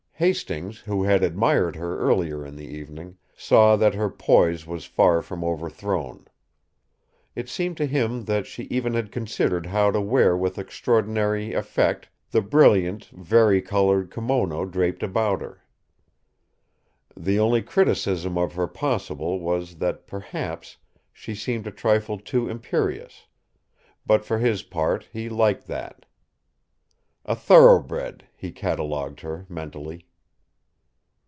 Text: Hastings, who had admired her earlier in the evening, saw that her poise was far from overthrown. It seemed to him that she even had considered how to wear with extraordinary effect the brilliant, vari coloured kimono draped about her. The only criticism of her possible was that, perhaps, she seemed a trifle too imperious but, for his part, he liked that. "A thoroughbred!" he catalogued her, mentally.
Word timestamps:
Hastings, 0.21 0.81
who 0.81 1.03
had 1.03 1.23
admired 1.23 1.75
her 1.77 1.97
earlier 1.97 2.45
in 2.45 2.55
the 2.55 2.67
evening, 2.67 3.17
saw 3.35 3.75
that 3.77 3.95
her 3.95 4.07
poise 4.07 4.67
was 4.67 4.85
far 4.85 5.19
from 5.23 5.43
overthrown. 5.43 6.27
It 7.33 7.49
seemed 7.49 7.75
to 7.77 7.87
him 7.87 8.25
that 8.25 8.45
she 8.45 8.65
even 8.65 8.93
had 8.93 9.11
considered 9.11 9.65
how 9.65 9.89
to 9.89 9.99
wear 9.99 10.37
with 10.37 10.59
extraordinary 10.59 11.53
effect 11.53 12.07
the 12.29 12.41
brilliant, 12.43 13.05
vari 13.05 13.63
coloured 13.63 14.11
kimono 14.11 14.63
draped 14.65 15.01
about 15.01 15.41
her. 15.41 15.63
The 17.17 17.39
only 17.39 17.63
criticism 17.63 18.37
of 18.37 18.53
her 18.53 18.67
possible 18.67 19.39
was 19.39 19.77
that, 19.77 20.05
perhaps, 20.05 20.77
she 21.11 21.33
seemed 21.33 21.65
a 21.65 21.71
trifle 21.71 22.19
too 22.19 22.47
imperious 22.47 23.25
but, 24.05 24.23
for 24.23 24.37
his 24.37 24.61
part, 24.61 25.09
he 25.11 25.29
liked 25.29 25.65
that. 25.65 26.05
"A 27.25 27.35
thoroughbred!" 27.35 28.27
he 28.37 28.51
catalogued 28.51 29.21
her, 29.21 29.47
mentally. 29.49 30.05